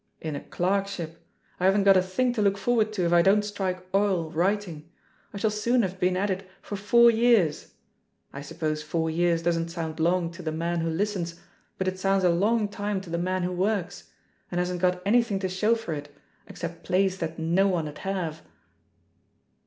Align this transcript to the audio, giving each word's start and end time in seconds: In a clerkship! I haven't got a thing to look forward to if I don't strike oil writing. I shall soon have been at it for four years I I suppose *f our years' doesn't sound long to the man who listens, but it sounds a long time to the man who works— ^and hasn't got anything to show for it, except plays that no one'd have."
In 0.19 0.35
a 0.35 0.39
clerkship! 0.41 1.23
I 1.59 1.65
haven't 1.65 1.83
got 1.83 1.95
a 1.95 2.01
thing 2.01 2.33
to 2.33 2.41
look 2.41 2.57
forward 2.57 2.91
to 2.93 3.05
if 3.05 3.13
I 3.13 3.21
don't 3.21 3.45
strike 3.45 3.85
oil 3.93 4.31
writing. 4.31 4.89
I 5.31 5.37
shall 5.37 5.51
soon 5.51 5.83
have 5.83 5.99
been 5.99 6.17
at 6.17 6.31
it 6.31 6.49
for 6.59 6.75
four 6.75 7.11
years 7.11 7.73
I 8.33 8.39
I 8.39 8.41
suppose 8.41 8.81
*f 8.81 8.95
our 8.95 9.11
years' 9.11 9.43
doesn't 9.43 9.67
sound 9.69 9.99
long 9.99 10.31
to 10.31 10.41
the 10.41 10.51
man 10.51 10.79
who 10.81 10.89
listens, 10.89 11.39
but 11.77 11.87
it 11.87 11.99
sounds 11.99 12.23
a 12.23 12.31
long 12.31 12.67
time 12.67 12.99
to 13.01 13.11
the 13.11 13.19
man 13.19 13.43
who 13.43 13.51
works— 13.51 14.09
^and 14.51 14.57
hasn't 14.57 14.81
got 14.81 15.03
anything 15.05 15.37
to 15.37 15.47
show 15.47 15.75
for 15.75 15.93
it, 15.93 16.11
except 16.47 16.83
plays 16.83 17.19
that 17.19 17.37
no 17.37 17.67
one'd 17.67 17.99
have." 17.99 18.41